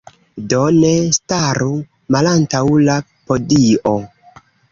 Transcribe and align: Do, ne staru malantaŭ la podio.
Do, 0.53 0.61
ne 0.77 0.93
staru 1.17 1.69
malantaŭ 2.17 2.63
la 2.87 2.97
podio. 3.31 3.95